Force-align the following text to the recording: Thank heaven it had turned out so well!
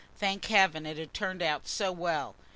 Thank 0.17 0.45
heaven 0.45 0.87
it 0.87 0.97
had 0.97 1.13
turned 1.13 1.43
out 1.43 1.67
so 1.67 1.91
well! 1.91 2.33